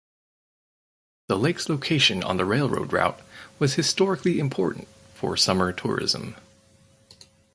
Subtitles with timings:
[1.27, 3.19] The lake’s location on the railroad route
[3.59, 6.35] was historically important for summer tourism.